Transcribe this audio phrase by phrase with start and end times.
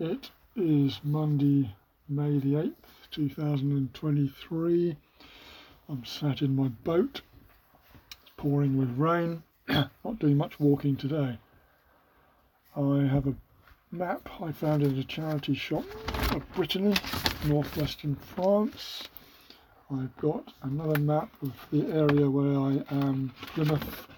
[0.00, 1.74] It is Monday,
[2.08, 4.96] May the 8th, 2023.
[5.90, 7.20] I'm sat in my boat.
[8.22, 9.42] It's pouring with rain.
[9.68, 11.38] Not doing much walking today.
[12.74, 13.34] I have a
[13.92, 15.84] map I found in a charity shop
[16.34, 16.94] of Brittany,
[17.44, 19.06] northwestern France.
[19.90, 24.08] I've got another map of the area where I am, Plymouth,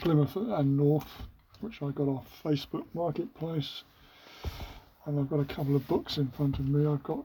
[0.00, 1.22] Plymouth and North,
[1.60, 3.84] which I got off Facebook Marketplace
[5.04, 6.86] and I've got a couple of books in front of me.
[6.86, 7.24] I've got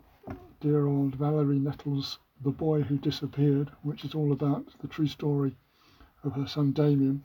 [0.62, 5.55] dear old Valerie Nettles' The Boy Who Disappeared, which is all about the true story
[6.23, 7.23] of her son Damien,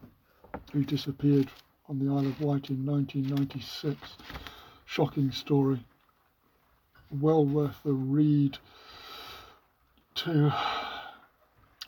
[0.72, 1.50] who disappeared
[1.88, 3.98] on the Isle of Wight in 1996.
[4.84, 5.84] Shocking story.
[7.10, 8.58] Well worth the read
[10.14, 10.52] to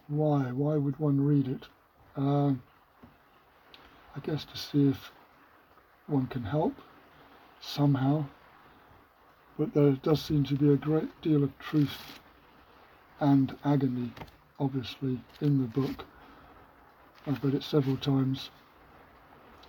[0.08, 1.66] why why would one read it
[2.16, 2.62] um,
[4.16, 5.12] I guess to see if
[6.06, 6.74] one can help
[7.60, 8.26] somehow
[9.58, 12.20] but there does seem to be a great deal of truth
[13.20, 14.10] and agony,
[14.58, 16.04] obviously, in the book.
[17.26, 18.50] I've read it several times.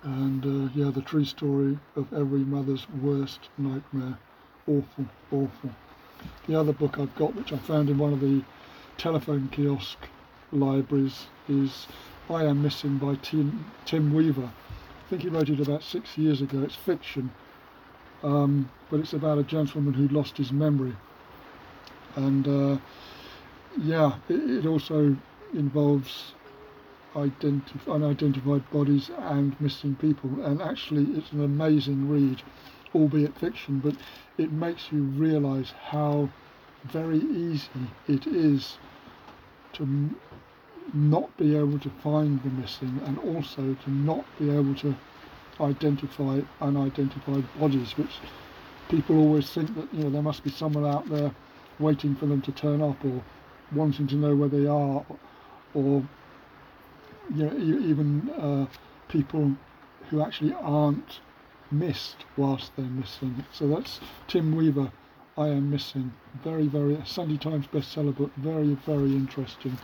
[0.04, 4.18] And uh, yeah, the true story of every mother's worst nightmare.
[4.68, 5.70] Awful, awful.
[6.48, 8.44] The other book I've got, which I found in one of the
[8.98, 9.98] telephone kiosk
[10.52, 11.88] libraries, is
[12.30, 14.50] I Am Missing by Tim, Tim Weaver.
[14.52, 16.64] I think he wrote it about six years ago.
[16.64, 17.32] It's fiction
[18.26, 20.96] um, but it's about a gentleman who lost his memory.
[22.16, 22.78] And uh,
[23.78, 25.18] yeah, it, it, also
[25.54, 26.34] involves
[27.16, 30.42] identif- unidentified bodies and missing people.
[30.42, 32.44] And actually, it's an amazing read,
[32.96, 33.96] albeit fiction, but
[34.38, 36.32] it makes you realize how
[36.86, 38.80] very easy it is
[39.74, 40.16] to m-
[40.94, 44.98] not be able to find the missing and also to not be able to
[45.62, 48.20] identify unidentified bodies, which
[48.90, 51.32] people always think that you know there must be someone out there
[51.80, 53.24] waiting for them to turn up or
[53.74, 55.06] wanting to know where they are,
[55.74, 56.04] or
[57.34, 58.66] you know even uh,
[59.08, 59.56] people
[60.10, 61.20] who actually aren't
[61.72, 63.44] missed whilst they're missing.
[63.52, 64.92] So that's Tim Weaver.
[65.38, 66.14] I am missing.
[66.44, 68.32] Very, very Sunday Times bestseller book.
[68.38, 69.78] Very, very interesting.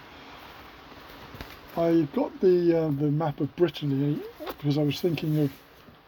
[1.75, 4.21] I got the uh, the map of Brittany
[4.61, 5.51] because I was thinking of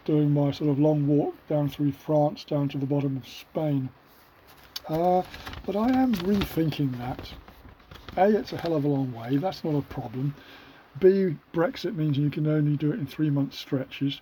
[0.06, 3.90] doing my sort of long walk down through France down to the bottom of Spain.
[4.88, 5.24] Uh,
[5.66, 7.31] but I am rethinking that.
[8.16, 10.36] A, it's a hell of a long way, that's not a problem.
[11.00, 14.22] B, Brexit means you can only do it in three month stretches.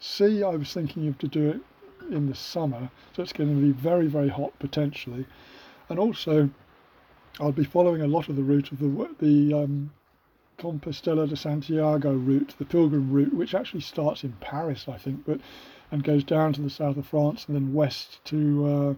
[0.00, 1.60] C, I was thinking of to do it
[2.10, 5.26] in the summer, so it's going to be very, very hot potentially.
[5.90, 6.48] And also,
[7.38, 9.90] I'll be following a lot of the route of the the um,
[10.58, 15.40] Compostela de Santiago route, the pilgrim route, which actually starts in Paris, I think, but
[15.90, 18.94] and goes down to the south of France and then west to uh,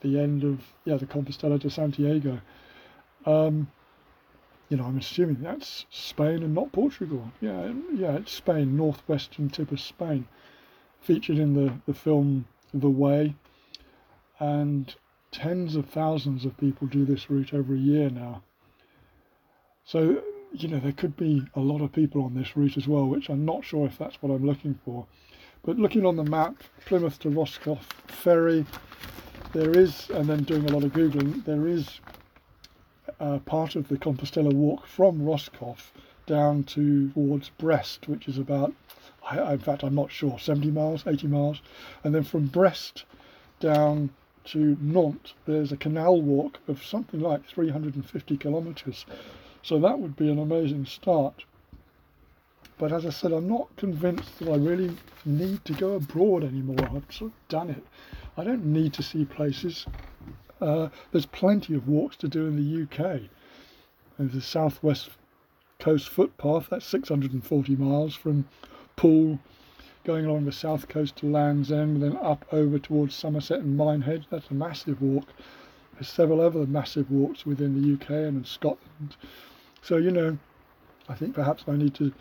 [0.00, 2.40] the end of yeah the Compostela de Santiago.
[3.26, 3.70] Um,
[4.68, 7.30] you know, I'm assuming that's Spain and not Portugal.
[7.40, 10.26] Yeah, yeah, it's Spain, northwestern tip of Spain,
[11.00, 13.34] featured in the the film The Way,
[14.38, 14.94] and
[15.30, 18.42] tens of thousands of people do this route every year now.
[19.84, 23.06] So you know, there could be a lot of people on this route as well,
[23.06, 25.06] which I'm not sure if that's what I'm looking for.
[25.62, 28.64] But looking on the map, Plymouth to Roscoff ferry,
[29.52, 32.00] there is, and then doing a lot of Googling, there is
[33.20, 35.92] uh, part of the Compostela walk from Roscoff
[36.26, 38.72] down to towards Brest, which is about,
[39.28, 41.60] I, in fact, I'm not sure, 70 miles, 80 miles.
[42.04, 43.04] And then from Brest
[43.58, 44.10] down
[44.44, 49.04] to Nantes, there's a canal walk of something like 350 kilometres.
[49.62, 51.44] So that would be an amazing start.
[52.78, 56.78] But as I said, I'm not convinced that I really need to go abroad anymore.
[56.80, 57.84] I've sort of done it.
[58.36, 59.86] I don't need to see places.
[60.60, 63.22] Uh, there's plenty of walks to do in the UK.
[64.18, 65.10] There's the Southwest
[65.78, 68.46] Coast Footpath, that's 640 miles from
[68.96, 69.38] Poole
[70.04, 74.26] going along the south coast to Land's End, then up over towards Somerset and Minehead.
[74.30, 75.28] That's a massive walk.
[76.02, 79.16] Several other massive walks within the UK and in Scotland.
[79.82, 80.38] So, you know,
[81.08, 82.12] I think perhaps I need to,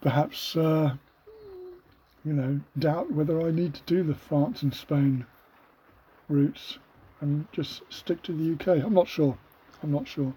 [0.00, 0.94] perhaps, uh,
[2.24, 5.26] you know, doubt whether I need to do the France and Spain
[6.28, 6.78] routes
[7.20, 8.84] and just stick to the UK.
[8.84, 9.38] I'm not sure.
[9.82, 10.34] I'm not sure.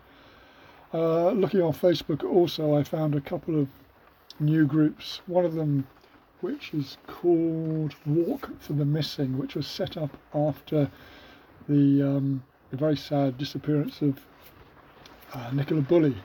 [0.94, 3.68] Uh, looking on Facebook also, I found a couple of
[4.40, 5.22] new groups.
[5.28, 5.88] One of them,
[6.42, 10.90] which is called Walk for the Missing, which was set up after
[11.68, 14.20] the, um, the very sad disappearance of
[15.34, 16.16] uh, Nicola Bulley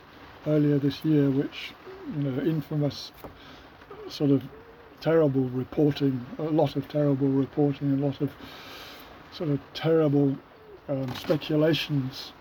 [0.47, 1.73] earlier this year, which
[2.17, 3.13] you know infamous
[4.09, 4.43] sort of
[5.01, 8.31] terrible reporting, a lot of terrible reporting, a lot of
[9.33, 10.37] sort of terrible
[10.89, 12.33] um, speculations,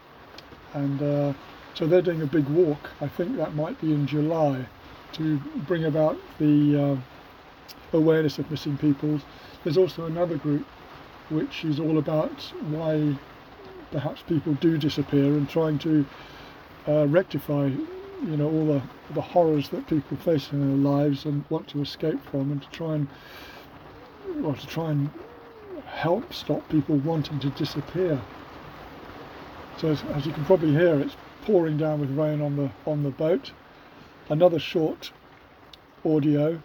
[0.74, 1.34] and uh,
[1.74, 2.92] so they're doing a big walk.
[3.02, 4.66] I think that might be in July
[5.14, 5.38] to
[5.68, 7.13] bring about the uh,
[7.92, 9.20] awareness of missing people.
[9.64, 10.66] There's also another group
[11.30, 13.18] which is all about why
[13.92, 16.06] perhaps people do disappear and trying to
[16.88, 18.82] uh, rectify you know all the,
[19.14, 22.70] the horrors that people face in their lives and want to escape from and to
[22.70, 23.08] try and
[24.38, 25.10] well to try and
[25.86, 28.20] help stop people wanting to disappear
[29.78, 33.04] so as, as you can probably hear it's pouring down with rain on the on
[33.04, 33.52] the boat
[34.30, 35.12] another short
[36.06, 36.62] audio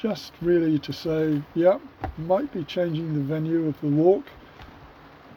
[0.00, 1.78] just really to say yeah
[2.16, 4.24] might be changing the venue of the walk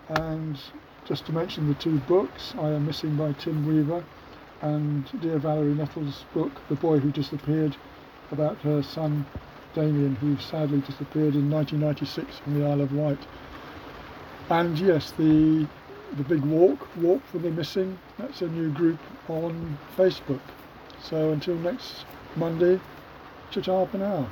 [0.09, 0.57] and
[1.05, 4.03] just to mention the two books I am missing by Tim Weaver
[4.61, 7.75] and dear Valerie Nettles' book, The Boy Who Disappeared,
[8.31, 9.25] about her son
[9.75, 13.19] Damien, who sadly disappeared in 1996 from the Isle of Wight.
[14.49, 15.67] And yes, the
[16.15, 20.41] the big walk, Walk for the Missing, that's a new group on Facebook.
[21.01, 22.05] So until next
[22.35, 22.79] Monday,
[23.51, 24.29] ta-ta for now.